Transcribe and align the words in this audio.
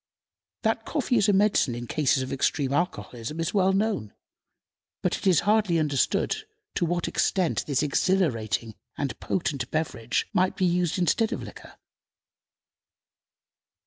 That 0.63 0.83
coffee 0.83 1.17
is 1.17 1.29
a 1.29 1.33
medicine 1.33 1.75
in 1.75 1.85
cases 1.85 2.23
of 2.23 2.33
extreme 2.33 2.73
alcoholism 2.73 3.39
is 3.39 3.53
well 3.53 3.71
known, 3.71 4.15
but 5.03 5.15
it 5.15 5.27
is 5.27 5.41
hardly 5.41 5.77
understood 5.77 6.35
to 6.73 6.87
what 6.87 7.07
extent 7.07 7.63
this 7.67 7.83
exhilarating 7.83 8.73
and 8.97 9.19
potent 9.19 9.69
beverage 9.69 10.27
might 10.33 10.55
be 10.57 10.65
used 10.65 10.97
in 10.97 11.05
place 11.05 11.31
of 11.31 11.43
liquor. 11.43 11.77